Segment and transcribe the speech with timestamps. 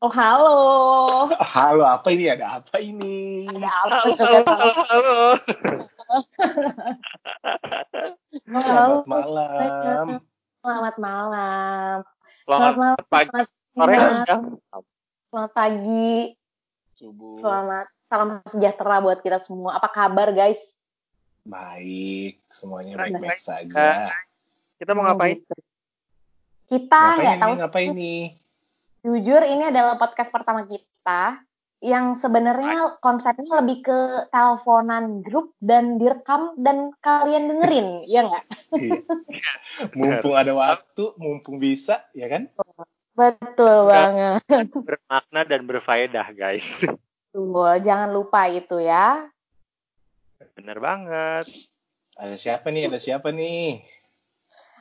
[0.00, 1.28] Oh halo.
[1.44, 2.24] Halo, apa ini?
[2.32, 3.44] Ada apa ini?
[3.52, 3.96] Ada apa?
[4.00, 5.18] Halo, halo, halo, halo.
[8.48, 10.06] Selamat malam.
[10.64, 11.96] Selamat malam.
[12.48, 12.96] Selamat malam.
[13.12, 14.44] pagi, Selamat sore, siang.
[15.28, 16.16] Selamat pagi.
[16.96, 17.36] Subuh.
[17.44, 19.76] Selamat salam sejahtera buat kita semua.
[19.76, 20.64] Apa kabar guys?
[21.44, 23.44] Baik, semuanya Baik, baik-baik baik.
[23.44, 24.16] saja.
[24.80, 25.44] Kita mau ngapain?
[26.72, 27.52] Kita Ngapain nggak tahu.
[27.60, 28.40] Ngapain ini?
[29.00, 31.40] Jujur ini adalah podcast pertama kita
[31.80, 38.44] yang sebenarnya konsepnya lebih ke teleponan grup dan direkam dan kalian dengerin, ya nggak?
[38.76, 39.00] Iya.
[39.96, 42.52] mumpung ada waktu, mumpung bisa, ya kan?
[43.16, 44.44] Betul banget.
[44.88, 46.64] Bermakna dan berfaedah, guys.
[47.32, 49.24] Tuh, jangan lupa itu ya.
[50.52, 51.48] Bener banget.
[52.20, 52.92] Ada siapa nih?
[52.92, 53.80] Ada siapa nih?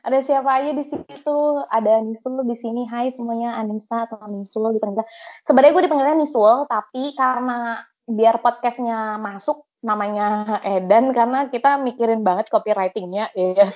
[0.03, 1.39] Ada siapa aja di situ?
[1.67, 2.87] Ada Nisul di sini.
[2.87, 5.03] Hai semuanya, Anissa atau Nisul dipanggil.
[5.43, 12.51] Sebenarnya gue dipanggilnya Nisul, tapi karena biar podcastnya masuk namanya Edan karena kita mikirin banget
[12.51, 13.69] copywritingnya ya.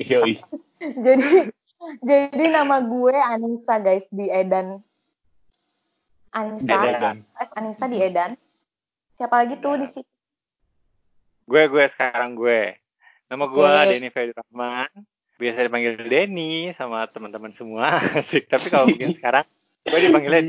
[1.06, 1.54] Jadi
[2.02, 4.80] jadi nama gue Anissa guys di Edan.
[6.34, 7.14] Anissa.
[7.38, 8.34] S Anissa di Edan.
[9.16, 10.12] Siapa lagi tuh di situ?
[11.46, 12.74] Gue, gue sekarang gue.
[13.30, 13.86] Nama gue Oke.
[13.92, 14.90] Denny Fedi Rahman.
[15.36, 18.00] Biasa dipanggil Denny sama teman-teman semua.
[18.20, 18.48] Asik.
[18.48, 19.44] Tapi kalau mungkin sekarang
[19.86, 20.42] gue dipanggilnya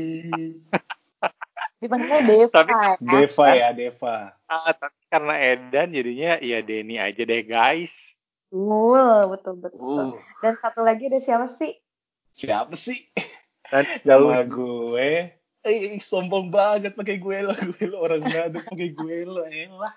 [1.78, 2.54] Dipanggilnya Deva.
[2.58, 2.90] Tapi- ya.
[2.98, 4.16] Deva ya, Deva.
[4.50, 7.94] Ah, tapi karena Edan jadinya ya Denny aja deh, guys.
[8.50, 9.78] Betul, betul, betul.
[9.78, 11.76] Uh, Dan satu lagi ada siapa sih?
[12.32, 12.96] siapa sih?
[13.68, 15.10] Dan jauh Nama gue.
[15.66, 19.94] Eh, sombong banget pakai gue lo, gue lo orang Manado pakai gue lo, elah.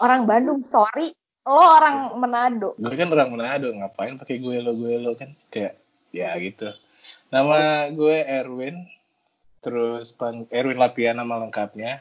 [0.00, 1.12] Orang Bandung, sorry.
[1.44, 2.72] Lo orang Manado.
[2.80, 5.76] Gue kan orang Manado, ngapain pakai gue lo, gue lo kan kayak
[6.10, 6.72] ya gitu.
[7.28, 8.88] Nama gue Erwin,
[9.60, 12.00] terus pang Erwin Lapian nama lengkapnya.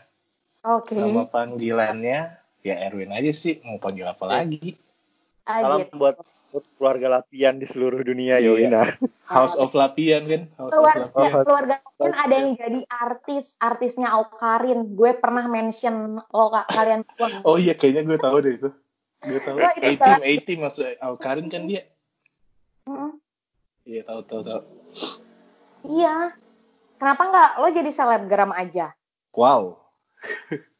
[0.64, 0.95] Oke.
[0.95, 2.19] Nama panggilannya
[2.64, 4.80] ya Erwin aja sih, mau panggil apa lagi?
[5.43, 5.92] salam Adit.
[5.99, 6.15] buat
[6.55, 8.48] buat keluarga Lapian di seluruh dunia, Iya.
[8.48, 8.95] Yowina.
[9.27, 11.43] House of Lapian kan, House of Keluarga, Lapian.
[11.43, 14.93] keluarga kan ada yang jadi artis, artisnya Aukarin.
[14.95, 17.02] Gue pernah mention lo kak kalian.
[17.43, 18.70] Oh iya, kayaknya gue tahu deh itu.
[19.23, 19.58] Gue tahu.
[19.60, 20.60] Wah, itu A-team, A-team
[21.20, 21.88] Karin kan dia.
[23.84, 24.61] Iya tahu tahu tahu.
[25.88, 26.36] Iya.
[27.00, 28.95] Kenapa nggak lo jadi selebgram aja?
[29.36, 29.80] Wow.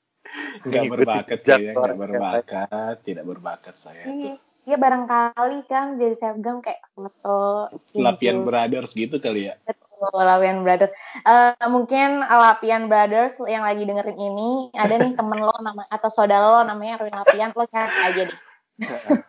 [0.66, 4.40] Nggak berbakat saya, nggak berbakat, tidak berbakat saya tuh.
[4.64, 7.70] Iya barangkali kan jadi selebgram kayak foto.
[7.94, 8.48] Lapian gitu.
[8.48, 9.60] Brothers gitu kali ya.
[9.68, 10.92] Betul, Lapian Brothers.
[11.24, 16.44] Eh, mungkin Lapian Brothers yang lagi dengerin ini ada nih temen lo nama atau saudara
[16.44, 18.40] lo namanya Erwin Lapian lo cari aja deh.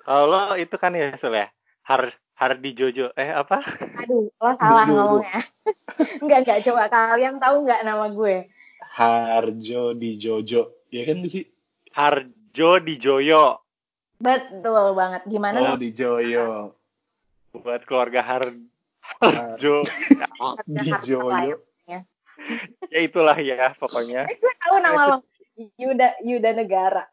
[0.00, 1.48] Kalau lo itu kan ya, Sul ya?
[1.84, 3.12] Har Hardi Jojo.
[3.20, 3.60] Eh, apa?
[4.00, 4.94] Aduh, lo salah duh.
[4.96, 5.40] ngomongnya.
[6.24, 8.48] enggak enggak coba kalian tahu nggak nama gue?
[8.96, 10.88] Harjo di Jojo.
[10.88, 11.44] Ya kan sih?
[11.92, 13.60] Harjo di Joyo.
[14.16, 15.22] Betul banget.
[15.28, 16.72] Gimana Oh, di Joyo.
[17.52, 18.42] Buat keluarga Har
[19.58, 19.82] Joyo.
[21.28, 22.00] lah ya.
[22.88, 24.26] ya itulah ya, pokoknya.
[24.30, 25.18] Eh, gue tahu nama lo.
[25.76, 27.04] Yuda Yuda Negara.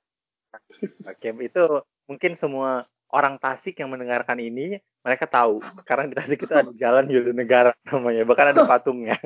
[1.03, 1.63] Oke, itu
[2.07, 5.59] mungkin semua orang Tasik yang mendengarkan ini, mereka tahu.
[5.87, 8.23] Karena di Tasik itu ada jalan Yuda Negara namanya.
[8.23, 9.19] Bahkan ada patungnya.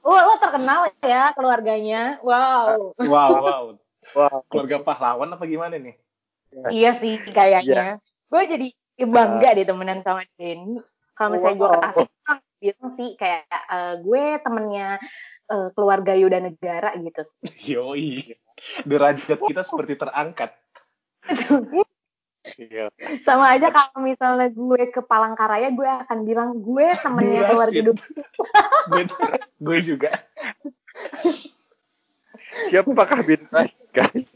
[0.00, 2.20] Oh, lo terkenal ya keluarganya.
[2.22, 2.96] Wow.
[3.00, 3.64] Wow, wow.
[4.14, 4.38] Wow.
[4.46, 5.96] Keluarga pahlawan apa gimana nih?
[6.72, 8.00] iya sih kayaknya.
[8.30, 8.68] Gue jadi
[9.04, 10.80] bangga deh temenan sama Denny.
[11.16, 11.84] Kalau misalnya gue ke Wow.
[11.88, 14.88] Tasik, kan bilang sih kayak eh, gue temennya
[15.48, 17.22] eh, keluarga Yuda Negara gitu.
[17.72, 18.36] Yoi.
[18.84, 20.52] Derajat kita seperti terangkat.
[22.56, 22.94] Iya.
[23.26, 27.50] Sama aja kalau misalnya gue ke Palangkaraya, gue akan bilang gue temennya Jelasin.
[27.50, 27.92] keluarga Yuda
[28.86, 29.02] gue,
[29.66, 30.10] gue juga.
[32.70, 34.30] Siapakah bintang guys?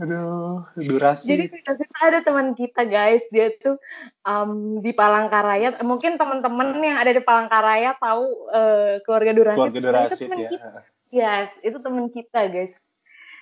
[0.00, 1.28] Aduh, durasi.
[1.28, 3.76] Jadi kita kita ada teman kita guys, dia tuh
[4.24, 5.76] um, di Palangkaraya.
[5.84, 9.60] Mungkin teman-teman yang ada di Palangkaraya tahu eh, keluarga Durasit.
[9.60, 10.50] keluarga Itu Durasit teman ya.
[10.56, 10.68] kita.
[11.12, 12.72] Yes, itu teman kita guys.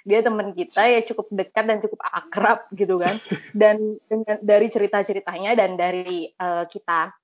[0.03, 3.23] Dia teman kita ya cukup dekat dan cukup akrab gitu kan.
[3.61, 7.15] Dan dengan dari cerita-ceritanya dan dari eh, kita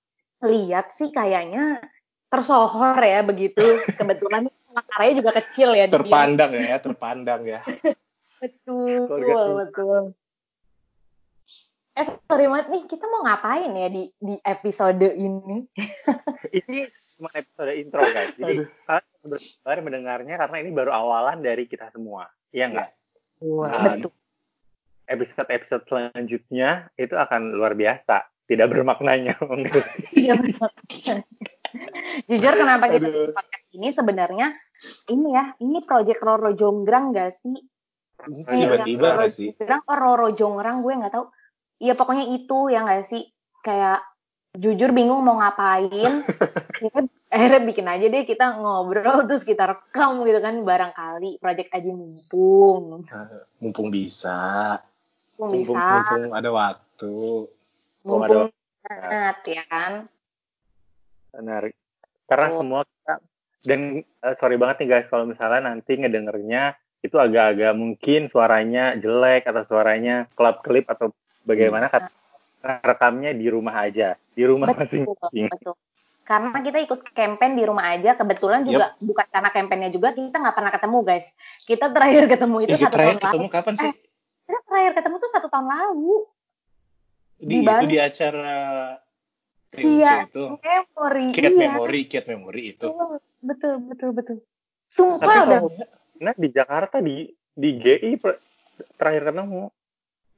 [0.47, 1.82] lihat sih kayaknya
[2.31, 3.82] tersohor ya begitu.
[3.99, 5.91] Kebetulan Palangkaraya juga kecil ya.
[5.91, 5.99] dia.
[5.99, 7.62] Terpandang ya, terpandang ya.
[8.44, 10.02] Betul, Keluarga betul.
[11.94, 15.62] Eh, sorry banget nih, kita mau ngapain ya di di episode ini?
[16.58, 18.35] Ini cuma episode intro guys.
[18.35, 18.69] Jadi Aduh.
[18.85, 22.26] kalian bersabar mendengarnya karena ini baru awalan dari kita semua.
[22.50, 22.91] Iya enggak?
[23.46, 24.12] Wah, Nah, betul.
[25.05, 28.26] Episode-episode selanjutnya itu akan luar biasa.
[28.44, 29.38] Tidak bermaknanya.
[30.19, 30.69] Iya, betul.
[32.31, 34.47] Jujur kenapa kita podcast ini sebenarnya
[35.11, 37.56] ini ya, ini project Roro Jonggrang gak sih?
[38.26, 39.49] Tiba-tiba Roro nggak sih?
[39.56, 41.25] Jonggrang, oh Roro Jonggrang gue nggak tahu.
[41.82, 43.23] Iya pokoknya itu ya nggak sih?
[43.65, 44.00] Kayak
[44.55, 46.23] jujur bingung mau ngapain.
[46.81, 47.00] Kita
[47.35, 53.03] akhirnya bikin aja deh kita ngobrol terus kita rekam gitu kan barangkali project aja mumpung.
[53.59, 54.79] Mumpung bisa.
[55.35, 57.15] Mumpung Mumpung, bisa, mumpung ada waktu.
[58.06, 58.55] Mumpung ada
[58.87, 59.93] banget ya kan.
[61.35, 61.75] Menarik.
[62.31, 62.56] Karena Oh.
[62.62, 63.15] semua kita
[63.65, 69.45] dan eh, sorry banget nih guys kalau misalnya nanti ngedengernya itu agak-agak mungkin suaranya jelek
[69.45, 71.12] atau suaranya kelap-kelip atau
[71.45, 72.09] bagaimana karena
[72.65, 75.53] rekamnya di rumah aja, di rumah masing-masing.
[75.53, 75.77] betul.
[76.25, 80.56] Karena kita ikut campaign di rumah aja, kebetulan juga bukan karena campaignnya juga kita nggak
[80.56, 81.27] pernah ketemu guys.
[81.69, 83.53] Kita terakhir ketemu itu Eh, kita satu terakhir tahun ketemu lalu.
[83.53, 83.93] kapan sih?
[84.49, 86.12] Kita terakhir ketemu tuh satu tahun lalu.
[87.45, 88.57] Di, di itu di acara
[89.75, 90.45] Iya, itu.
[90.62, 91.27] Memory.
[91.35, 91.59] Cat iya.
[91.67, 92.87] Memory, Cat Memory itu.
[92.89, 94.37] Betul, betul, betul, betul.
[94.39, 95.45] Tapi Sumpah udah.
[95.61, 95.69] kalau
[96.22, 98.43] nah di Jakarta di di GI per-
[98.99, 99.70] terakhir ketemu.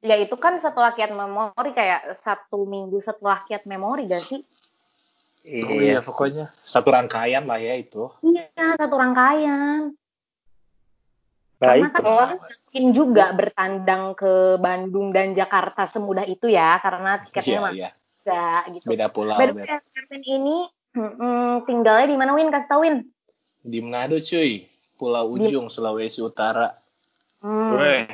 [0.05, 4.40] Ya itu kan setelah kiat memori kayak satu minggu setelah kiat memori gak sih?
[5.46, 8.11] Oh iya, pokoknya satu rangkaian lah ya itu.
[8.20, 9.94] Iya, satu rangkaian.
[11.56, 11.88] Baik.
[11.88, 17.49] Karena kan orang mungkin juga bertandang ke Bandung dan Jakarta semudah itu ya, karena tiketnya
[17.49, 17.90] Iya, mah iya.
[18.75, 18.87] gitu.
[18.90, 19.38] Beda pulau.
[19.38, 19.78] The beda.
[20.26, 22.50] ini mm, tinggalnya di mana Win?
[22.52, 23.06] Kasih tau Win.
[23.62, 24.75] Di Manado cuy.
[24.97, 26.77] Pulau Ujung, Sulawesi Utara.
[27.45, 27.77] Hmm.
[27.77, 28.05] Weh.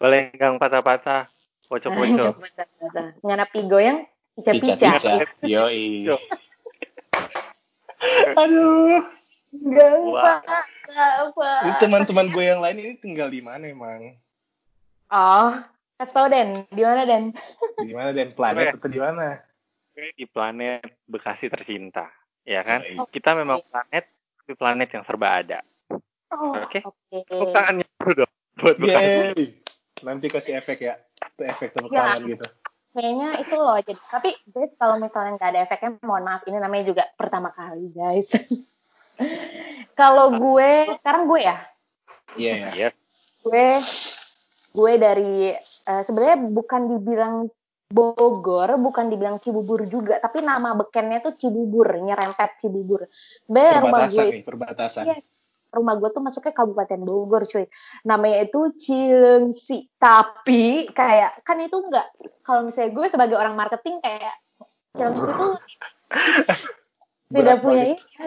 [0.00, 1.28] Balenggang patah-patah.
[1.68, 2.36] Poco-poco.
[3.24, 4.04] Ngana pigo yang
[4.36, 4.76] pica-pica.
[4.76, 5.24] Pica-pica.
[5.44, 6.10] Yoi.
[6.10, 6.16] Yo.
[8.42, 9.00] Aduh.
[9.52, 10.40] Pak.
[11.64, 14.16] Ini teman-teman gue yang lain ini tinggal di mana emang?
[15.12, 15.60] Oh,
[16.00, 16.64] kasih tau Den.
[16.72, 17.36] Di mana Den?
[17.84, 19.44] Di mana dan planet atau di mana?
[19.92, 22.08] di planet Bekasi tercinta,
[22.48, 22.80] ya kan?
[22.80, 23.04] Yoi.
[23.12, 24.08] Kita memang planet,
[24.40, 25.60] tapi planet yang serba ada.
[26.32, 26.80] Oh, Oke.
[26.80, 27.16] Oke.
[27.28, 28.32] Tepuk tangannya dulu dong
[28.62, 28.76] buat.
[30.02, 30.94] Nanti kasih efek ya.
[30.98, 32.16] Itu efek tepuk Ya.
[32.16, 32.46] tangan gitu.
[32.92, 33.78] Kayaknya itu loh.
[33.80, 36.42] Jadi, tapi guys, kalau misalnya nggak ada efeknya, mohon maaf.
[36.44, 38.28] Ini namanya juga pertama kali, guys.
[40.00, 41.56] kalau gue, sekarang gue ya.
[42.36, 42.70] Iya ya.
[42.72, 42.88] Iya,
[43.42, 43.82] Gue,
[44.76, 47.34] gue dari, eh, sebenarnya bukan dibilang
[47.92, 53.04] Bogor, bukan dibilang Cibubur juga, tapi nama bekennya tuh Cibubur, nyerempet Cibubur.
[53.44, 55.04] Sebenarnya rumah gue Perbatasan nih, perbatasan.
[55.04, 55.16] Iya.
[55.72, 57.66] Rumah gue tuh masuknya Kabupaten Bogor cuy.
[58.04, 59.88] Namanya itu Cilengsi.
[59.96, 62.12] Tapi kayak kan itu enggak
[62.44, 64.36] kalau misalnya gue sebagai orang marketing kayak
[64.92, 65.48] Cilengsi itu
[67.40, 68.26] tidak punya ini ya.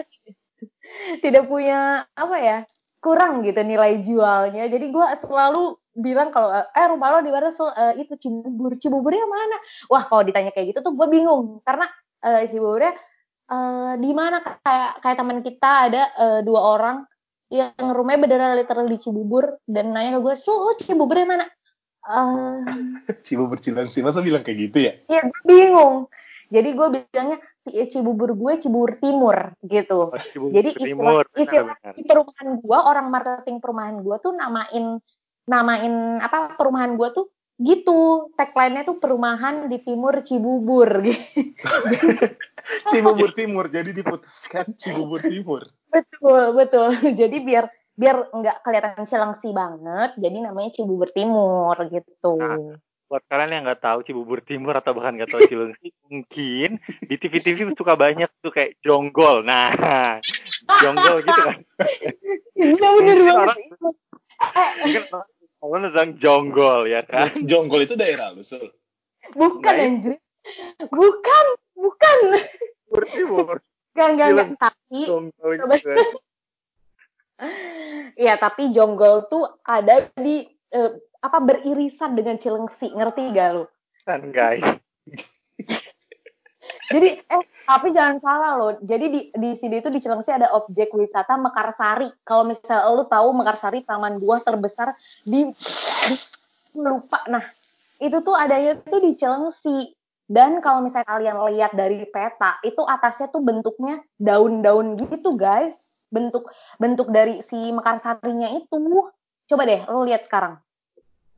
[1.22, 1.78] tidak punya
[2.18, 2.58] apa ya
[2.98, 4.66] kurang gitu nilai jualnya.
[4.66, 7.54] Jadi gue selalu bilang kalau eh rumah lo di mana?
[7.54, 8.74] So, eh, itu Cibubur.
[8.76, 9.56] Cibuburnya mana?
[9.86, 11.62] Wah kalau ditanya kayak gitu tuh gue bingung.
[11.62, 11.86] Karena
[12.26, 12.92] eh, Cibuburnya
[13.46, 14.42] eh, di mana?
[14.42, 16.96] Kayak kayak teman kita ada eh, dua orang
[17.48, 21.46] yang rumahnya beneran literal di Cibubur dan nanya ke gue so Cibuburnya mana
[22.06, 22.62] Eh,
[23.26, 23.98] Cibubur Cilengsi.
[23.98, 24.92] Masa bilang kayak gitu ya?
[25.10, 26.06] ya gue bingung
[26.46, 32.04] jadi gue bilangnya "Ci- Cibubur gue Cibubur Timur gitu Oh, Cibubur jadi Timur, istilah istilah
[32.06, 35.02] perumahan gua orang marketing perumahan gua tuh namain
[35.50, 37.26] namain apa perumahan gua tuh
[37.58, 41.42] gitu tagline-nya tuh perumahan di timur Cibubur gitu.
[42.90, 43.66] Cibubur Timur.
[43.66, 45.66] Jadi diputuskan Cibubur Timur.
[45.96, 46.88] Betul betul
[47.20, 47.64] jadi biar
[47.96, 52.76] biar nggak kelihatan Cilengsi banget jadi namanya Cibubur Timur gitu Nah.
[53.06, 57.70] Buat kalian yang nggak tahu Cibubur Timur atau bahkan nggak tahu Cilengsi, mungkin di TV-TV
[57.78, 59.46] suka banyak tuh kayak jonggol.
[59.46, 59.70] Nah,
[60.82, 61.54] jonggol gitu kan.
[62.58, 63.62] iya bener banget
[65.62, 67.30] orang- tentang jonggol ya kan.
[67.46, 68.74] Jonggol itu daerah lu, Sul.
[69.38, 70.14] bukan Nah, anjir
[70.90, 71.44] bukan
[71.78, 72.16] bukan
[72.90, 73.56] Cibubur Timur,
[73.96, 74.48] Gak, gak, gak.
[74.60, 75.74] Tapi, jonggol Coba.
[75.80, 75.98] gitu kan.
[78.16, 80.90] ya tapi jonggol tuh ada di eh,
[81.24, 83.64] apa beririsan dengan Cilengsi, ngerti gak lu?
[84.04, 84.62] Kan guys.
[86.86, 88.72] Jadi, eh, tapi jangan salah loh.
[88.78, 92.06] Jadi di di sini tuh di Cilengsi ada objek wisata Mekarsari.
[92.22, 94.94] Kalau misalnya lu tahu Mekarsari taman buah terbesar
[95.26, 96.14] di, di
[96.78, 97.26] lupa.
[97.26, 97.42] Nah,
[97.98, 99.95] itu tuh adanya tuh di Cilengsi.
[100.26, 105.78] Dan kalau misalnya kalian lihat dari peta, itu atasnya tuh bentuknya daun-daun gitu, guys.
[106.10, 106.50] Bentuk
[106.82, 109.06] bentuk dari si Mekarsarinya itu.
[109.46, 110.58] Coba deh, lu lihat sekarang.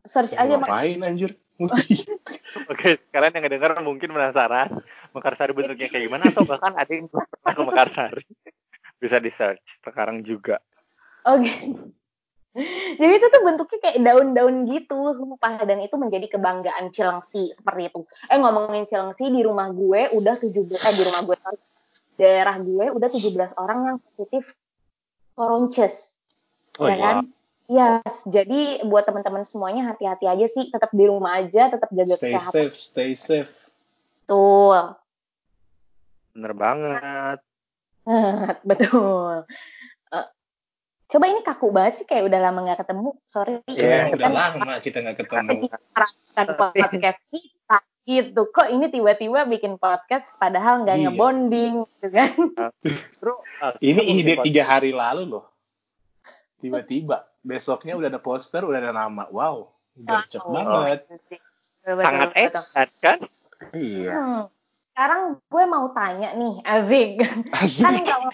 [0.09, 1.37] Search aja Ngapain anjir?
[2.73, 4.79] Oke, kalian yang ngedengar mungkin penasaran
[5.11, 8.25] Mekarsari bentuknya kayak gimana atau bahkan ada yang pernah ke Mekarsari.
[8.97, 10.63] Bisa di search sekarang juga.
[11.27, 11.51] Oke.
[12.99, 15.63] Jadi itu tuh bentuknya kayak daun-daun gitu, sumpah.
[15.63, 18.01] Dan itu menjadi kebanggaan Cilengsi, seperti itu.
[18.29, 21.37] Eh, ngomongin Cilengsi, di rumah gue udah 17, eh di rumah gue,
[22.19, 24.53] daerah gue udah 17 orang yang positif
[25.39, 26.19] koronces.
[26.83, 27.03] Oh ya iya.
[27.03, 27.17] kan?
[27.69, 32.33] Yes, jadi buat teman-teman semuanya hati-hati aja sih, tetap di rumah aja, tetap jaga Stay
[32.33, 32.53] kesehatan.
[32.73, 33.53] safe, stay safe.
[34.25, 34.97] Betul.
[36.33, 37.39] Bener banget.
[38.69, 39.45] Betul.
[41.09, 43.17] Coba ini kaku banget sih kayak udah lama nggak ketemu.
[43.25, 43.65] Sorry.
[43.65, 45.53] Iya, Udah kita lama kita nggak ketemu.
[46.37, 46.93] kan podcast
[47.33, 48.41] kita gitu.
[48.47, 51.05] Kok ini tiba-tiba bikin podcast padahal nggak Iya.
[51.09, 52.33] ngebonding gitu kan?
[53.19, 55.49] Bro, ah, Ini kita ide tiga hari lalu loh.
[56.57, 59.25] Tiba-tiba besoknya udah ada poster, udah ada nama.
[59.33, 60.53] Wow, gercep Wow.
[60.53, 61.09] banget.
[61.09, 63.19] Betul, sangat excited kan?
[63.73, 64.13] Iya.
[64.13, 64.43] Hmm.
[64.93, 67.11] Sekarang gue mau tanya nih, Azik.
[67.55, 67.81] Asik.
[67.81, 68.29] kan kalau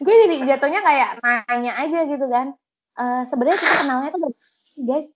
[0.00, 2.56] gue jadi jatuhnya kayak nanya aja gitu kan.
[2.96, 4.32] Eh Sebenarnya kita kenalnya tuh
[4.80, 5.08] guys.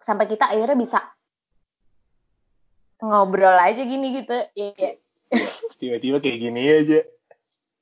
[0.00, 1.00] Sampai kita akhirnya bisa
[3.02, 4.36] ngobrol aja gini gitu.
[4.56, 4.98] Iya.
[5.76, 7.00] Tiba-tiba kayak gini aja.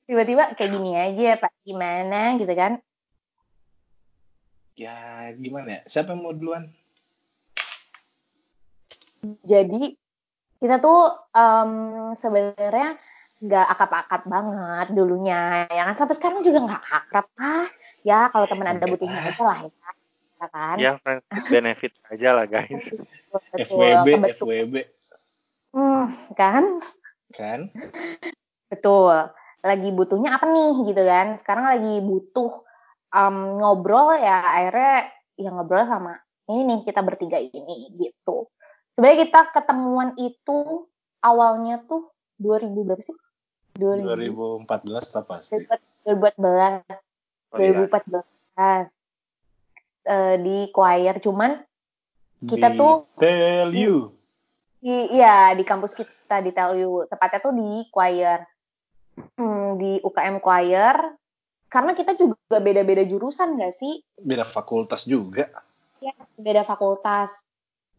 [0.05, 1.53] Tiba-tiba kayak gini aja, Pak.
[1.65, 2.77] Gimana gitu kan?
[4.75, 5.81] Ya gimana ya?
[5.87, 6.69] Siapa yang mau duluan?
[9.41, 9.97] Jadi
[10.61, 11.71] kita tuh em,
[12.19, 12.99] sebenarnya
[13.43, 15.95] nggak akap-akap banget dulunya, ya kan?
[15.99, 17.67] Sampai sekarang juga nggak akrab ah.
[18.07, 19.89] Ya kalau teman ada butuhnya aja lah ya,
[20.39, 20.75] ya kan?
[20.79, 22.71] Ya with benefit aja lah guys.
[23.51, 24.31] Betul, FWB, kebetulan.
[24.39, 24.75] FWB.
[25.75, 26.05] Hmm,
[26.39, 26.63] kan?
[27.35, 27.59] Kan?
[28.71, 29.17] Betul.
[29.59, 31.27] Lagi butuhnya apa nih gitu kan?
[31.35, 32.63] Sekarang lagi butuh
[33.11, 36.15] em, ngobrol ya akhirnya ya ngobrol sama
[36.47, 38.47] ini nih kita bertiga ini gitu.
[38.95, 40.87] Sebenarnya kita ketemuan itu
[41.19, 43.24] awalnya tuh 2000 berapa sih?
[43.75, 45.59] 2000 2014 lah pasti.
[46.05, 46.83] 2014.
[47.51, 47.85] Oh, iya.
[47.85, 48.87] 2014.
[50.01, 51.51] Eh, di choir cuman
[52.37, 54.13] Kita Di tuh- Tell you.
[54.77, 58.45] di iya di kampus kita di TLU tepatnya tuh di choir
[59.33, 60.93] Hmm, di UKM choir
[61.65, 65.49] karena kita juga beda-beda jurusan gak sih Beda fakultas juga.
[65.97, 67.33] Yes, beda fakultas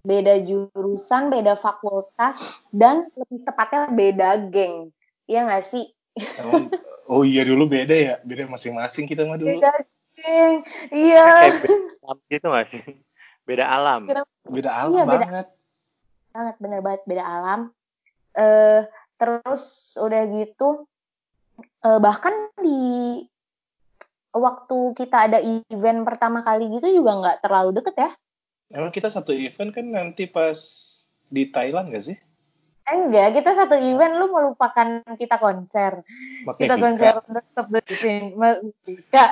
[0.01, 2.39] beda jurusan beda fakultas
[2.71, 4.95] dan lebih tepatnya beda geng
[5.27, 5.87] Iya gak sih
[6.39, 6.71] Emang-
[7.07, 8.15] oh iya dulu beda ya.
[8.23, 9.59] Beda masing-masing kita mah dulu.
[9.59, 9.71] beda
[10.91, 12.83] iya Kayak beda alam gitu gak sih?
[13.45, 14.01] Beda alam.
[14.47, 15.27] Beda alam Iya, beda.
[15.27, 15.47] banget.
[16.31, 17.61] banget bener banget beda alam
[18.37, 18.85] eh
[19.17, 19.63] terus
[19.97, 20.85] udah gitu
[21.81, 23.25] eh, bahkan di
[24.31, 28.11] waktu kita ada event pertama kali gitu juga nggak terlalu deket ya
[28.69, 30.59] Emang kita satu event kan nanti pas
[31.31, 32.19] di Thailand gak sih?
[32.87, 36.07] Enggak kita satu event lu melupakan kita konser
[36.55, 37.43] kita konser Magnifica.
[37.43, 39.25] untuk bersin Magnifica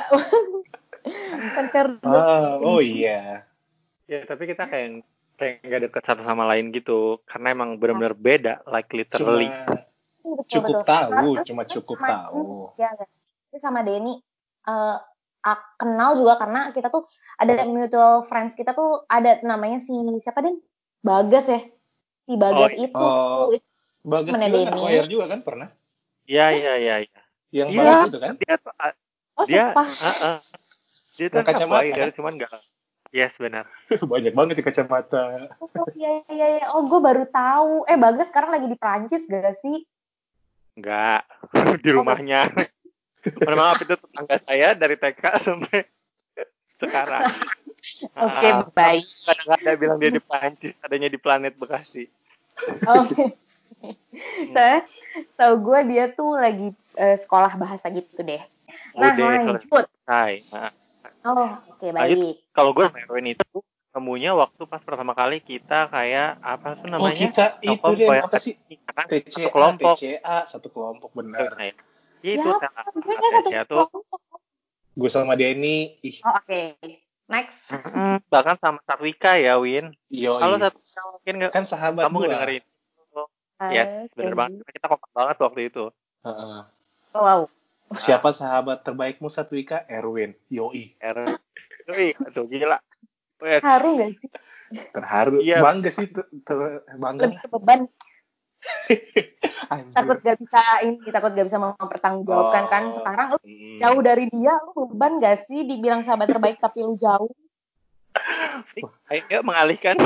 [1.54, 3.46] konser Ah, oh iya.
[4.04, 8.54] Ya tapi kita kayak kayak nggak deket satu sama lain gitu karena emang benar-benar beda
[8.66, 9.49] like Cuma literally.
[10.25, 10.88] Betul, cukup betul.
[10.88, 12.42] tahu, cuma cukup sama- tahu.
[12.75, 13.08] ya enggak.
[13.49, 14.18] Itu sama Denny
[14.64, 14.96] eh,
[15.42, 17.04] ak- kenal juga karena kita tuh
[17.37, 20.58] ada mutual friends kita tuh ada namanya si siapa Den
[20.99, 21.61] Bagas ya
[22.25, 23.45] si Bagas Oh, itu oh.
[24.04, 25.69] Bagas juga kan juga kan pernah?
[26.25, 26.95] Iya iya iya.
[27.04, 27.21] iya.
[27.54, 27.78] Yang Iya.
[27.81, 28.35] Bagas itu kan?
[28.40, 28.93] Dia tuh ah,
[29.38, 30.38] oh dia sumpah ah, ah.
[31.14, 32.11] dia tuh kacamata, kacamata kan?
[32.16, 32.52] cuman nggak
[33.14, 33.71] Yes benar.
[34.11, 35.47] Banyak banget di kacamata.
[35.62, 39.54] oh iya iya iya oh gue baru tahu eh Bagas sekarang lagi di Prancis gak
[39.62, 39.87] sih
[40.75, 41.23] Enggak
[41.85, 42.50] di rumahnya.
[43.40, 45.87] Mohon maaf itu tetangga saya dari TK sampai
[46.83, 47.23] sekarang.
[48.25, 52.05] oke Ah, baik Kadang-kadang bilang dia di Prancis, adanya di planet Bekasi.
[52.87, 53.25] oke
[54.55, 54.85] saya
[55.37, 58.41] tahu gue dia tuh lagi eh, sekolah bahasa gitu deh
[58.95, 59.87] nah Udah lanjut.
[60.07, 60.71] Nah,
[61.26, 62.19] oh oke Lanjut.
[62.19, 63.59] baik kalau gue sama Erwin itu
[63.95, 67.31] temunya waktu pas pertama kali kita kayak apa sih Oh namanya?
[67.31, 68.59] kita itu dia apa sih?
[68.91, 69.07] Kan?
[69.07, 69.95] TCA, Satu kelompok.
[69.99, 71.55] TCA, satu kelompok benar.
[71.55, 71.71] Nah,
[72.23, 73.87] itu ya kan satu TCA tuh.
[74.95, 76.62] Gue sama Denny, ih, oh oke
[77.25, 79.97] next mm, bahkan sama Satwika ya Win.
[80.12, 82.25] yo, Kalau Satwika mungkin nggak kan sahabat kamu gua.
[82.28, 82.64] ngedengerin.
[83.73, 84.61] Yes, bener banget.
[84.66, 85.85] Kita kompak banget waktu itu.
[86.26, 86.61] Heeh.
[87.14, 87.40] Oh, wow.
[87.95, 89.87] Siapa sahabat terbaikmu Satwika?
[89.88, 90.35] Erwin.
[90.50, 90.99] Yoi.
[91.00, 91.38] Er,
[91.88, 92.76] Wih, tuh gila.
[93.40, 94.28] Wih, Haru gak sih?
[94.93, 95.38] Terharu.
[95.40, 95.62] Iya.
[95.62, 96.11] Bangga sih.
[96.11, 97.31] ter- ter- bangga.
[97.31, 97.81] Lebih ke beban.
[99.66, 99.92] Anjir.
[99.92, 102.83] Takut gak bisa ini, takut gak bisa mempertanggungjawabkan kan.
[102.87, 102.94] Oh.
[102.94, 103.78] Sekarang lu Hmm.
[103.78, 107.30] jauh dari dia, lu beban gak sih dibilang sahabat terbaik tapi lu jauh?
[109.09, 109.99] Ayo mengalihkan.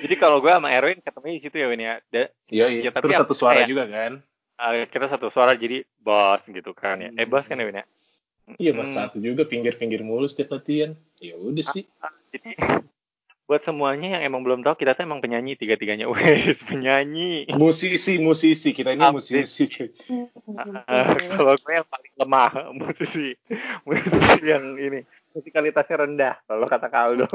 [0.00, 1.94] Jadi kalau gue sama Erwin ketemu di situ ya Win ya.
[2.06, 2.84] Da- Yoi.
[2.84, 4.12] Ya, tapi Terus apa- satu suara kayak- juga kan?
[4.60, 7.10] uh, kita satu suara jadi bos gitu kan ya.
[7.16, 7.86] Eh bos kan ya Win ya.
[8.50, 8.98] Iya, mas Hmm.
[8.98, 10.92] satu juga pinggir-pinggir mulu setiap latihan.
[11.16, 11.86] Ya udah sih.
[11.98, 12.54] Ah, Jadi
[13.50, 16.06] buat semuanya yang emang belum tahu kita tuh emang penyanyi tiga-tiganya.
[16.14, 17.50] Wes, penyanyi.
[17.58, 18.70] Musisi, musisi.
[18.70, 19.42] Kita ini Update.
[19.42, 19.66] musisi.
[20.86, 23.34] Ah, kalau gue yang paling lemah musisi
[23.82, 25.02] musisi yang ini
[25.34, 27.26] musikalitasnya rendah kalau kata Kaldo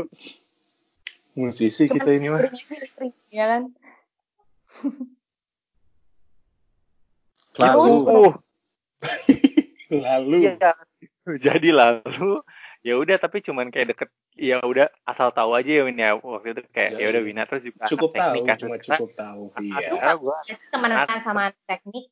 [1.35, 2.47] Musisi kita ini mah.
[3.27, 3.63] ya kan
[7.55, 8.33] Lalu, uh
[10.05, 10.35] lalu.
[10.43, 10.55] iya
[11.39, 12.43] jadi lalu
[12.83, 16.51] ya udah tapi cuman kayak deket ya udah asal tahu aja ya Win ya waktu
[16.51, 17.27] itu kayak Ya, ya udah iya.
[17.27, 18.57] Wina terus juga Cukup anak tahu, teknik kan.
[18.57, 19.43] cuma cukup tahu.
[19.57, 19.87] Iya.
[19.89, 22.05] secara gue ya temenan sama anak teknik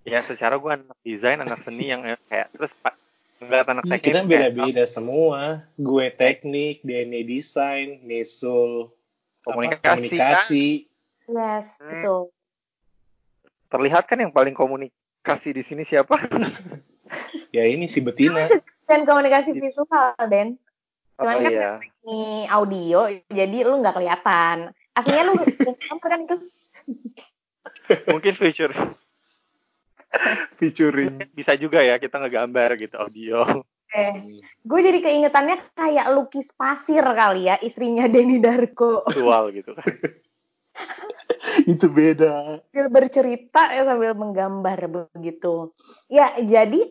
[0.00, 2.96] ya secara gue anak desain anak seni yang kayak terus pak
[3.38, 5.40] ngeliat anak Iya, teknik kita beda-beda semua.
[5.74, 10.66] Gue teknik, Denny desain, Nesul apa, Komunikasi, komunikasi.
[11.26, 11.88] yes Hmm.
[11.90, 12.22] betul
[13.68, 16.16] terlihat kan yang paling komunikasi di sini siapa
[17.50, 18.46] Ya ini si Betina.
[18.84, 19.86] dan komunikasi visual
[20.26, 20.58] Den
[21.20, 21.72] cuman oh kan iya.
[22.08, 24.72] ini audio jadi lu nggak kelihatan.
[24.96, 25.34] Aslinya lu
[25.84, 26.36] gambar kan itu?
[28.08, 28.72] Mungkin future.
[30.56, 31.20] Featuring.
[31.38, 33.62] bisa juga ya kita ngegambar gitu audio.
[33.92, 39.04] Eh gue jadi keingetannya kayak lukis pasir kali ya istrinya Denny Darko.
[39.12, 39.86] Visual gitu kan.
[41.72, 42.64] Itu beda.
[42.72, 45.74] sambil bercerita ya sambil menggambar begitu.
[46.08, 46.88] Ya jadi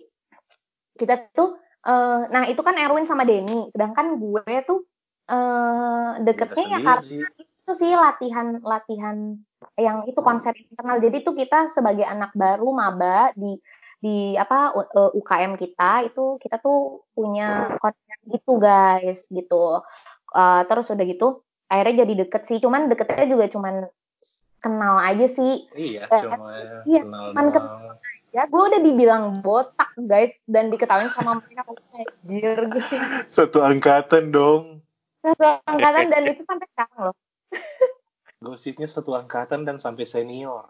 [1.00, 1.56] kita tuh
[1.90, 3.54] eh, nah itu kan Erwin sama Denny.
[3.74, 4.80] Sedangkan gue tuh
[5.32, 9.18] eh, deketnya ya karena itu sih latihan latihan
[9.86, 10.98] yang itu konser internal.
[11.06, 13.48] Jadi tuh kita sebagai anak baru maba di
[14.04, 14.10] di
[14.44, 16.78] apa U- eh, UKM kita itu kita tuh
[17.16, 17.44] punya
[17.82, 19.56] konser gitu guys gitu.
[20.38, 21.26] Eh, terus udah gitu
[21.72, 22.58] akhirnya jadi deket sih.
[22.64, 23.76] Cuman deketnya juga cuman
[24.64, 25.52] kenal aja sih.
[25.80, 26.36] Iya, Eh, cuma
[26.90, 27.89] iya, kenal cuman doang.
[28.30, 31.66] Ya gue udah dibilang botak guys dan diketahui sama mereka
[31.98, 32.96] anjir gitu
[33.30, 34.86] Satu angkatan dong.
[35.20, 37.16] satu angkatan dan itu sampai sekarang loh
[38.40, 40.64] Gosipnya satu angkatan dan sampai senior.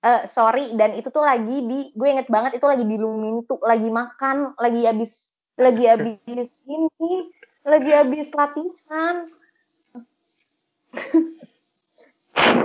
[0.00, 3.86] Eh, sorry dan itu tuh lagi di gue inget banget itu lagi di Lumintu lagi
[3.86, 5.28] makan lagi habis
[5.60, 7.28] lagi habis ini
[7.68, 9.28] lagi habis latihan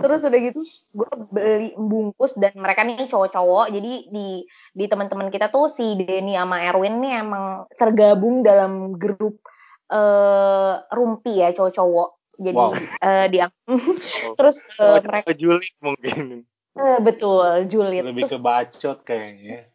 [0.02, 0.62] terus udah gitu
[0.96, 4.28] gue beli bungkus dan mereka nih cowok-cowok jadi di
[4.74, 9.40] di teman-teman kita tuh si Denny sama Erwin nih emang tergabung dalam grup
[9.86, 12.74] eh rumpi ya cowok-cowok jadi Wow.
[12.76, 13.48] eh, dia
[14.40, 16.44] terus eh, mereka Juli mungkin
[16.76, 19.70] eh, betul julid Lebih terus ke bacot kayaknya.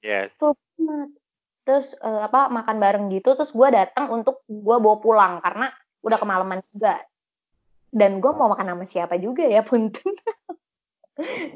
[0.00, 0.32] yes
[0.76, 1.10] banget.
[1.66, 5.72] Terus eh, apa makan bareng gitu, terus gue datang untuk gue bawa pulang karena
[6.04, 7.02] udah kemalaman juga.
[7.96, 10.12] Dan gue mau makan sama siapa juga ya punten.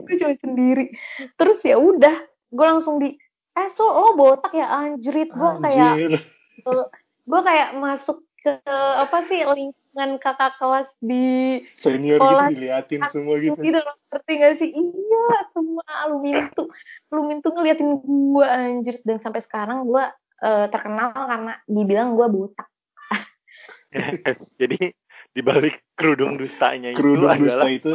[0.08, 0.88] gue cuma sendiri.
[1.36, 2.16] Terus ya udah,
[2.48, 3.12] gue langsung di,
[3.52, 5.28] eh so lo botak ya anjrit.
[5.28, 6.12] Gue kayak, Anjir.
[7.28, 12.48] gue kayak masuk ke apa sih lingkungan kakak kelas di Senior Sekolah.
[12.48, 13.60] gitu diliatin semua gitu.
[13.60, 16.72] gitu loh ngerti gak sih iya semua Lumintu
[17.12, 20.04] Lumintu ngeliatin gue anjir dan sampai sekarang gue
[20.40, 22.68] eh, terkenal karena dibilang gue botak
[24.24, 24.96] yes jadi
[25.30, 27.92] dibalik kerudung dustanya itu Kerudung adalah dusta itu.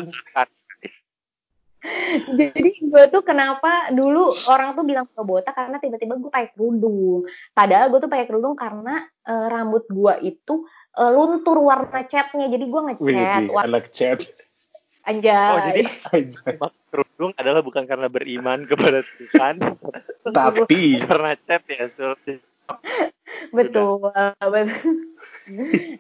[2.25, 7.29] jadi gue tuh kenapa dulu orang tuh bilang gue botak karena tiba-tiba gue pakai kerudung
[7.53, 10.65] padahal gue tuh pakai kerudung karena eh, rambut gue itu
[10.97, 14.25] eh, luntur warna catnya jadi gue ngecat Wih, warna anak chat.
[15.05, 16.53] anjay oh jadi Anjay.
[16.57, 19.55] pakai kerudung adalah bukan karena beriman kepada Tuhan
[20.25, 22.17] Tapi karena cat ya so.
[23.51, 23.99] Betul
[24.53, 24.67] betul.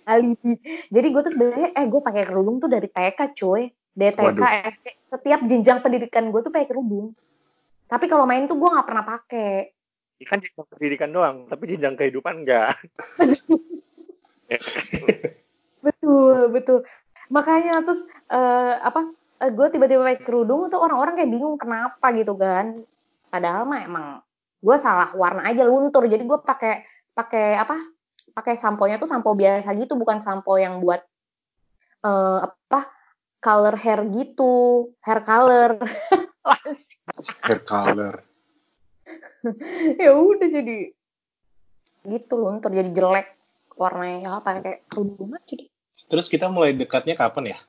[0.05, 0.51] Alibi.
[0.89, 3.69] Jadi gue tuh sebenarnya eh gue pakai kerudung tuh dari TK cuy.
[3.95, 4.43] Dari TK.
[4.75, 7.13] SD setiap jenjang pendidikan gue tuh pakai kerudung.
[7.85, 9.71] Tapi kalau main tuh gue nggak pernah pakai.
[10.21, 12.79] Ini kan jenjang pendidikan doang tapi jenjang kehidupan enggak
[15.85, 16.79] betul betul.
[17.29, 22.37] Makanya terus eh, apa eh, gue tiba-tiba pakai kerudung tuh orang-orang kayak bingung kenapa gitu
[22.37, 22.85] kan.
[23.29, 24.05] Padahal mah emang
[24.61, 26.05] gue salah warna aja luntur.
[26.05, 27.79] Jadi gue pakai pakai apa
[28.35, 30.99] pakai sampo-nya tuh sampo biasa gitu bukan sampo yang buat
[32.03, 32.91] eh, apa
[33.39, 35.79] color hair gitu hair color
[37.45, 38.15] hair color.
[40.03, 40.91] ya udah jadi
[42.05, 43.33] gitu luntur jadi jelek
[43.79, 45.69] warnanya ya pakai kerudung aja deh
[46.05, 47.59] Terus kita mulai dekatnya kapan ya?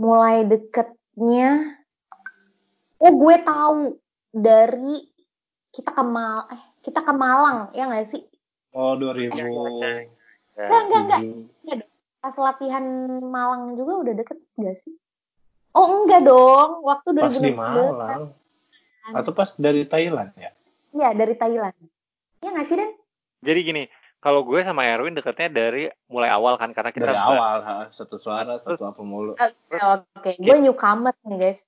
[0.00, 1.76] mulai deketnya
[3.04, 4.00] oh gue tahu
[4.32, 5.04] dari
[5.76, 8.22] kita ke Mal eh kita ke Malang ya nggak sih
[8.70, 9.34] Oh, 2000.
[9.34, 10.06] Ya.
[10.70, 11.20] enggak enggak
[11.66, 11.78] enggak
[12.20, 12.84] pas latihan
[13.18, 14.94] Malang juga udah deket gak sih
[15.72, 18.22] oh enggak dong waktu 2016 Pas di Malang.
[19.10, 20.50] Atau pas dari Thailand ya?
[20.90, 21.74] iya dari Thailand
[22.38, 22.90] ya nggak sih Dan
[23.40, 23.82] jadi gini
[24.20, 28.20] kalau gue sama Erwin deketnya dari mulai awal kan karena kita Dari awal, ha, satu
[28.20, 29.32] suara, satu apa mulu.
[29.32, 30.30] Oke, oke.
[30.36, 31.58] Gue newcomer nih guys.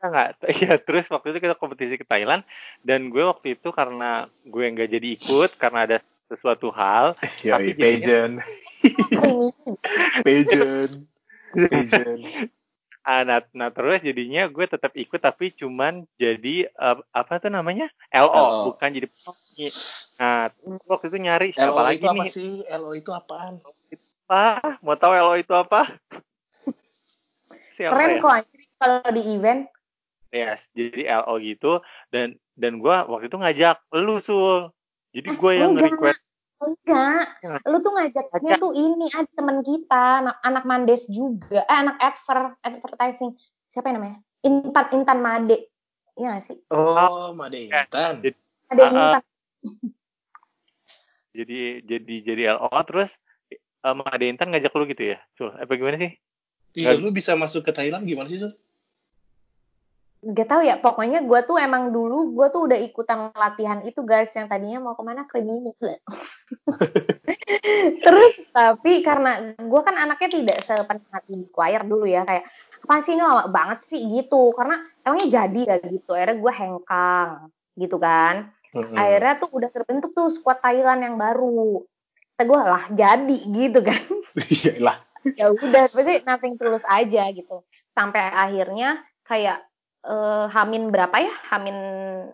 [0.00, 0.28] Kita nggak
[0.64, 2.40] iya terus waktu itu kita kompetisi ke Thailand
[2.80, 5.98] dan gue waktu itu karena gue nggak jadi ikut karena ada
[6.32, 7.12] sesuatu hal
[7.44, 8.34] Yoi, Tapi pageant,
[10.24, 10.92] pageant,
[11.52, 12.22] pageant.
[13.04, 17.92] ah, nah, nah terus jadinya gue tetap ikut tapi cuman jadi eh, apa tuh namanya
[18.08, 18.60] LO, LO.
[18.72, 19.68] bukan jadi penyanyi
[20.16, 20.48] nah
[20.88, 22.52] waktu itu nyari siapa LO lagi itu apa nih sih?
[22.72, 23.60] LO itu apaan?
[24.30, 25.92] apa mau tahu LO itu apa
[27.76, 28.22] siapa keren ya?
[28.24, 29.68] kok anjir kalau di event.
[30.30, 34.70] Yes, jadi LO gitu dan dan gue waktu itu ngajak lu sul
[35.10, 35.90] jadi gue yang enggak.
[35.90, 36.20] nge-request
[36.60, 37.56] Enggak, Ya.
[37.64, 42.52] lu tuh ngajaknya tuh ini ada teman kita, anak, anak Mandes juga, eh anak adver,
[42.60, 43.32] advertising,
[43.66, 44.18] siapa yang namanya?
[44.44, 45.56] Intan Intan Made,
[46.14, 46.60] iya gak sih?
[46.68, 48.20] Oh, Made Intan.
[48.20, 48.36] Jadi-
[48.68, 48.92] Ada Ah, ah.
[48.92, 49.22] Intan,
[51.32, 53.10] jadi jadi jadi LO terus
[53.80, 56.12] um, ada Intan ngajak lu gitu ya sul apa gimana sih
[56.70, 58.54] Iya, lu bisa masuk ke Thailand gimana sih, Sul?
[60.20, 64.30] Gak tau ya, pokoknya gue tuh emang dulu gue tuh udah ikutan latihan itu guys,
[64.36, 65.72] yang tadinya mau ke mana ke Rimini.
[68.04, 72.44] Terus tapi karena gue kan anaknya tidak sepenat di choir dulu ya, kayak
[72.80, 77.30] apa sih ini lama banget sih gitu, karena emangnya jadi gak gitu, akhirnya gue hengkang
[77.80, 78.52] gitu kan.
[78.70, 78.94] Mm-mm.
[78.94, 81.82] akhirnya tuh udah terbentuk tuh squad Thailand yang baru
[82.38, 83.98] kata gue lah jadi gitu kan
[84.46, 84.94] Iya
[85.34, 87.66] ya udah berarti nothing tulus aja gitu
[87.98, 89.66] sampai akhirnya kayak
[90.04, 91.76] eh, hamin berapa ya hamin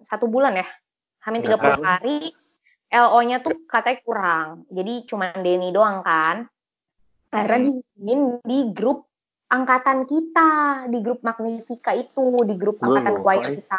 [0.07, 0.66] satu bulan ya
[1.26, 1.83] hamin Nggak 30 tahu.
[1.83, 2.18] hari
[2.87, 6.46] LO-nya tuh katanya kurang jadi cuma Denny doang kan
[7.35, 9.11] akhirnya dihubungin di grup
[9.46, 10.50] angkatan kita
[10.88, 13.55] di grup Magnifica itu di grup angkatan choir eh.
[13.59, 13.79] kita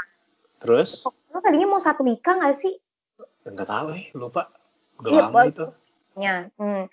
[0.57, 1.05] Terus?
[1.05, 2.75] lo tadinya mau satu Mika nggak sih
[3.47, 4.51] Enggak tahu eh, lupa.
[4.99, 5.65] Udah Iya, lama itu.
[6.19, 6.35] nya.
[6.59, 6.89] Hmm.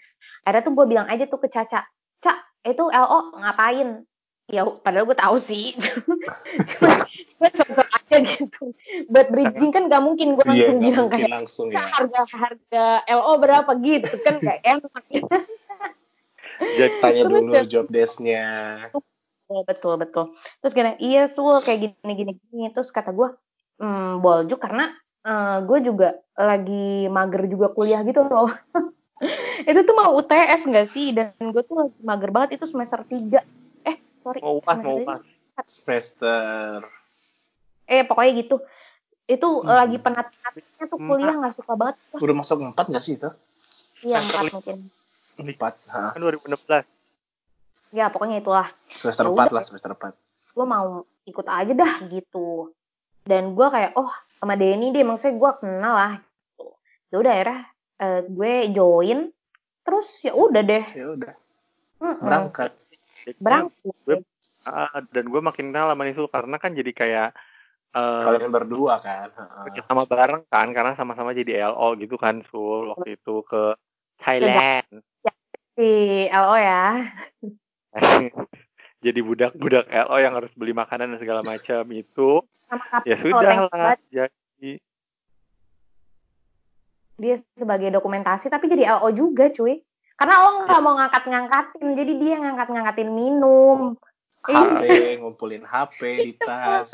[0.47, 1.83] Akhirnya tuh gue bilang aja tuh ke Caca,
[2.23, 4.07] Cak, itu LO ngapain?
[4.45, 5.73] Ya, padahal gue tahu sih.
[6.69, 8.77] Cuma gue sosok aja gitu.
[9.09, 11.89] Buat bridging kan gak mungkin gue Iya, langsung nggak bilang mungkin kayak, langsung "Cak, ya.
[11.97, 15.03] harga harga LO berapa gitu kan gak enak.
[16.77, 17.65] jadi Tanya Terus dulu ya.
[17.65, 18.45] job desk-nya.
[19.49, 20.37] Oh, betul betul.
[20.61, 22.69] Terus gini, iya sul kayak gini gini gini.
[22.69, 23.33] Terus kata gue,
[23.81, 24.93] hmm, boljuk karena
[25.25, 28.53] eh, gue juga lagi mager juga kuliah gitu loh.
[29.69, 31.17] itu tuh mau UTS nggak sih?
[31.17, 33.64] Dan gue tuh lagi mager banget itu semester 3 Eh,
[34.25, 34.41] sorry.
[34.41, 35.21] mau uas semester mau uas
[35.67, 36.81] Semester.
[37.87, 38.57] Eh, pokoknya gitu.
[39.25, 39.71] Itu Hmm.
[39.71, 41.97] lagi penat-penatnya tuh kuliah nggak suka banget.
[42.11, 43.31] Wah, Udah masuk empat nggak sih itu?
[44.03, 44.89] iya, empat mungkin.
[45.37, 45.75] Empat.
[45.87, 46.85] Kan 2016
[47.91, 48.67] Ya, pokoknya itulah.
[48.91, 50.13] Semester Ya empat lah, semester empat.
[50.47, 50.87] gue mau
[51.25, 52.71] ikut aja dah gitu
[53.23, 54.07] dan gue kayak oh
[54.37, 56.67] sama Denny deh maksudnya gue kenal lah gitu.
[57.09, 57.61] ya udah akhirnya
[57.97, 59.19] eh, gue join
[59.83, 61.35] terus ya udah deh Ya udah,
[61.99, 62.55] Mm-mm.
[63.41, 63.95] Berangkat.
[64.05, 64.25] Berangkat
[64.69, 67.29] ah, dan gue makin kenal sama Nisul karena kan jadi kayak
[67.95, 69.31] eh Kalian berdua kan.
[69.71, 73.79] Kerja sama bareng kan karena sama-sama jadi LO gitu kan Sul waktu itu ke
[74.21, 75.05] Thailand
[75.75, 75.91] si
[76.31, 77.03] LO ya
[79.05, 83.69] jadi budak-budak LO yang harus beli makanan dan segala macam itu sama ya sudah lah
[83.69, 84.71] banget, jadi
[87.15, 89.83] dia sebagai dokumentasi tapi jadi LO juga cuy
[90.15, 93.99] karena lo nggak mau ngangkat-ngangkatin jadi dia ngangkat-ngangkatin minum
[94.45, 94.83] HP,
[95.25, 96.93] ngumpulin HP di tas.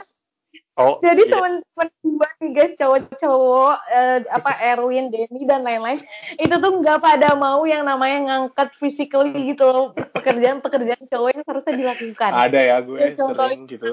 [0.78, 1.33] oh Jadi iya.
[1.35, 6.02] teman-teman gue nih guys cowok-cowok eh, apa Erwin, Denny dan lain-lain
[6.38, 11.74] itu tuh nggak pada mau yang namanya ngangkat physically gitu loh pekerjaan-pekerjaan cowok yang harusnya
[11.74, 12.30] dilakukan.
[12.30, 13.92] Ada ya gue Ya, contohnya sering gitu.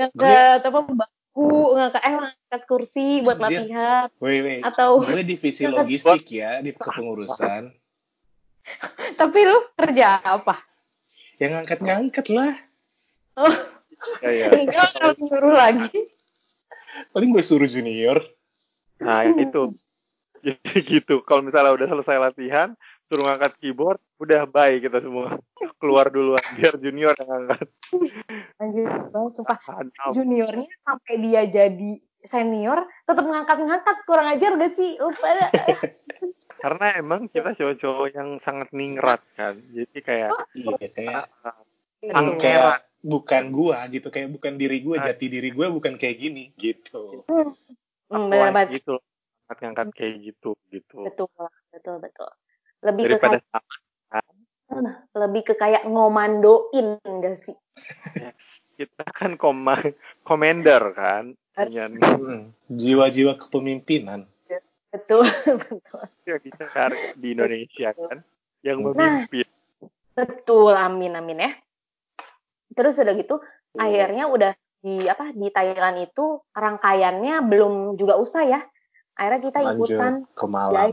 [0.00, 3.60] Ngangkat apa bangku, ngangkat eh ngangkat kursi buat Anjir.
[3.68, 4.62] latihan Wait, wait.
[4.64, 7.76] atau Gue divisi logistik ya di kepengurusan.
[9.20, 10.60] tapi lu kerja apa?
[11.40, 12.52] Yang ngangkat-ngangkat lah.
[13.40, 13.54] Oh,
[14.24, 14.46] ya, ya.
[14.56, 16.00] enggak kalau nyuruh lagi.
[17.14, 18.20] Paling gue suruh junior.
[19.00, 19.72] nah itu
[20.44, 22.72] jadi gitu kalau misalnya udah selesai latihan
[23.08, 25.40] suruh ngangkat keyboard udah bye kita semua
[25.80, 27.68] keluar duluan biar junior yang ngangkat
[28.60, 29.58] Anjir, banget sumpah.
[30.12, 35.48] Juniornya sampai dia jadi senior tetap ngangkat-ngangkat kurang ajar gak sih lu pada
[36.60, 41.24] karena emang kita cowok-cowok yang sangat ningrat kan jadi kayak Iya, kayak
[42.00, 42.36] Gitu.
[42.40, 47.24] kayak bukan gua gitu, kayak bukan diri gua, jati diri gua bukan kayak gini gitu.
[47.28, 47.52] Hmm,
[48.72, 49.04] gitu loh.
[49.50, 51.26] ngangkat-ngangkat kayak gitu gitu betul
[51.74, 52.30] betul betul
[52.86, 53.58] lebih daripada ke
[54.08, 54.24] kayak,
[55.12, 57.56] lebih ke kayak ngomandoin enggak sih
[58.80, 59.76] kita kan koma
[60.24, 61.36] commander kan.
[61.52, 62.42] Dengan- Hmm,
[62.72, 64.24] Jiwa-jiwa kepemimpinan.
[64.90, 65.22] Betul
[65.62, 66.02] betul.
[66.24, 68.18] Yang bisa cari di Indonesia kan?
[68.60, 68.86] Yang Nah.
[68.92, 69.48] memimpin.
[70.10, 71.50] betul amin amin ya.
[72.70, 73.40] Terus udah gitu
[73.72, 78.60] akhirnya udah di apa di Thailand itu rangkaiannya belum juga usah ya.
[79.14, 80.92] Akhirnya kita ikutan Lanjut ke Malang.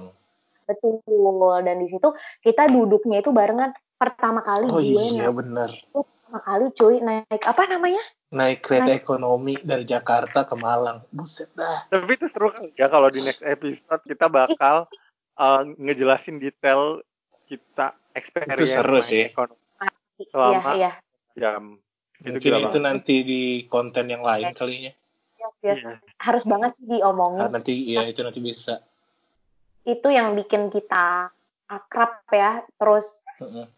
[0.64, 1.00] betul
[1.64, 5.72] dan di situ kita duduknya itu barengan pertama kali Oh gue iya bener.
[5.90, 11.00] pertama kali cuy naik apa namanya Naik kereta ekonomi dari Jakarta ke Malang.
[11.10, 11.88] Buset dah.
[11.88, 14.92] tapi itu seru kan ya kalau di next episode kita bakal
[15.36, 17.00] uh, ngejelasin detail
[17.46, 19.24] kita experience seru naik sih.
[19.26, 19.64] ekonomi
[20.18, 20.92] iya Selama- iya
[21.34, 21.80] jam
[22.20, 22.82] itu Mungkin itu banget.
[22.84, 24.92] nanti di konten yang lain kalinya.
[25.38, 25.74] iya, iya.
[25.74, 25.92] Iya.
[26.18, 28.84] harus banget sih diomongin Ah, nanti ya itu nanti bisa.
[29.84, 31.32] itu yang bikin kita
[31.66, 33.70] akrab ya terus Heeh.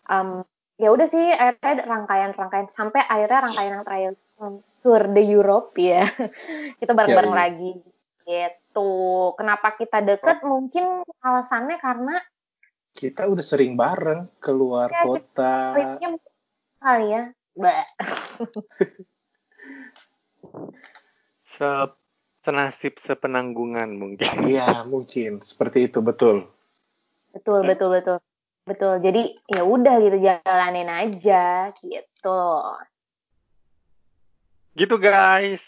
[0.80, 6.08] Ya udah sih akhirnya rangkaian-rangkaian sampai akhirnya rangkaian yang terakhir em, tour de Europe ya
[6.80, 7.44] kita bareng-bareng Ya, iya.
[7.44, 7.72] lagi
[8.24, 8.90] gitu
[9.36, 12.16] kenapa kita deket mungkin alasannya karena
[12.90, 15.56] Kita udah sering bareng keluar Ya, kota.
[16.80, 17.24] kali ya
[17.60, 17.84] Bah.
[21.44, 21.68] Se
[22.40, 26.48] senasib sepenanggungan mungkin Iya, mungkin seperti itu betul.
[27.36, 28.18] betul betul betul
[28.64, 32.42] betul jadi ya udah gitu jalanin aja gitu
[34.76, 35.64] gitu guys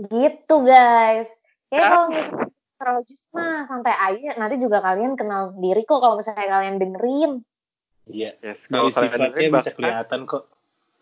[0.00, 1.28] gitu guys
[1.68, 1.84] Ya.
[1.84, 6.48] kalau misalnya terlalu jus mah santai aja nanti juga kalian kenal sendiri kok kalau misalnya
[6.48, 7.32] kalian dengerin
[8.06, 8.40] Iya.
[8.40, 10.44] yes kalau kalian sifatnya dengerin bisa bahkan- kelihatan kok.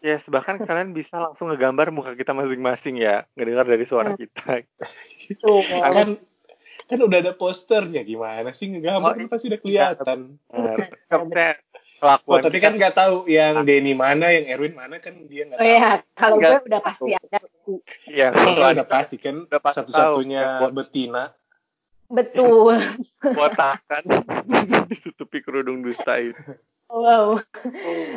[0.03, 4.19] yes bahkan kalian bisa langsung ngegambar muka kita masing-masing ya ngedengar dari suara Hmm.
[4.19, 4.67] kita
[5.39, 6.19] tuh Kan
[6.87, 10.19] kan udah ada posternya gimana sih ngegambar Oh, kan pasti udah kelihatan.
[10.51, 10.79] Benar.
[11.11, 11.51] Maksudnya
[11.97, 15.57] kelakuan Oh, tapi kan nggak tahu yang Denny mana, yang Erwin mana kan dia nggak
[15.57, 15.75] oh tahu.
[15.75, 17.39] ya kalau gue udah pasti ada
[18.07, 20.71] Iya, Kalau kalau udah pasti kan satu-satunya tahu.
[20.73, 21.25] betina.
[22.07, 22.79] betul
[23.39, 24.05] botakan
[24.91, 26.39] ditutupi kerudung dusta itu.
[26.87, 27.43] wow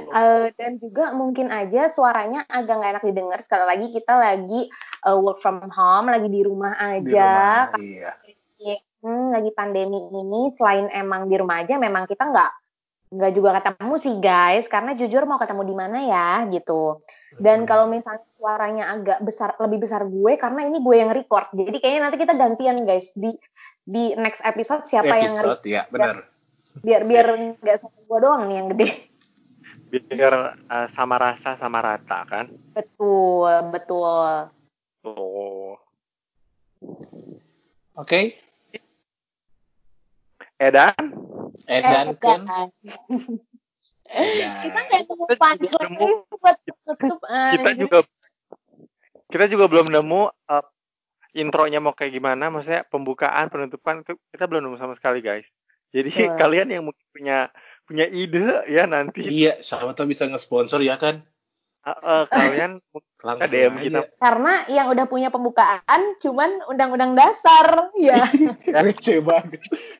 [0.10, 4.70] Eh, dan juga mungkin aja suaranya agak nggak enak didengar sekali lagi kita lagi
[5.02, 7.26] eh, work from home lagi di rumah Di aja
[7.66, 8.12] rumah, iya.
[8.60, 12.52] Hmm, lagi pandemi ini selain emang di rumah aja memang kita nggak
[13.10, 17.02] nggak juga ketemu sih guys karena jujur mau ketemu di mana ya gitu
[17.41, 17.69] dan Hmm.
[17.69, 22.02] kalau misalnya suaranya agak besar lebih besar gue karena ini gue yang record jadi kayaknya
[22.06, 23.34] nanti kita gantian guys di
[23.86, 26.26] di next episode siapa yang nge episode ya benar.
[26.86, 28.89] biar biar nggak sama gue doang nih yang gede
[29.89, 32.45] Biar uh, sama rasa sama rata kan.
[32.78, 34.54] betul betul
[35.04, 35.80] Oh.
[37.95, 38.36] Oke.
[40.60, 40.93] Edan,
[41.65, 42.39] Edan Eh, kan.
[42.43, 42.67] Edan.
[44.65, 45.02] kita nggak
[45.86, 47.19] nemu buat tutup
[47.54, 47.98] kita juga
[49.30, 50.65] kita juga belum nemu uh,
[51.32, 55.45] intronya mau kayak gimana, maksudnya pembukaan, penutupan itu kita belum nemu sama sekali guys.
[55.89, 56.38] Jadi Betul.
[56.38, 57.38] kalian yang mungkin punya
[57.86, 61.22] punya ide ya nanti Iya, siapa tahu bisa nge-sponsor ya kan?
[61.80, 62.82] uh, uh, kalian
[63.26, 63.82] Langsung DM aja.
[63.84, 64.00] kita.
[64.17, 68.26] karena yang udah punya pembukaan cuman undang-undang dasar ya
[68.86, 69.60] Receh banget.